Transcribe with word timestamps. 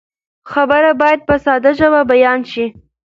خبر 0.51 0.83
باید 1.01 1.19
په 1.27 1.35
ساده 1.45 1.71
ژبه 1.79 2.01
بیان 2.11 2.39
شي. 2.51 2.65